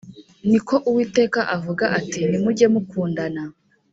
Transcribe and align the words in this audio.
Ni 0.49 0.59
ko 0.67 0.75
Uwiteka 0.89 1.39
avuga 1.55 1.83
ati 1.99 2.21
mujye 2.41 2.67
mukundana 2.73 3.43